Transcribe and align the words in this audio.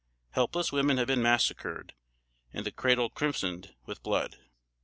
_Helpless 0.35 0.71
women 0.71 0.97
have 0.97 1.05
been 1.05 1.21
massacred, 1.21 1.93
and 2.51 2.65
the 2.65 2.71
cradle 2.71 3.11
crimsoned 3.11 3.75
with 3.85 4.01
blood. 4.01 4.35